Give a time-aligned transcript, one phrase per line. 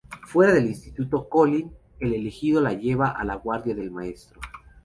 [0.25, 4.39] Fuera del instituto, Collin, el elegido la lleva a la guarida del Maestro.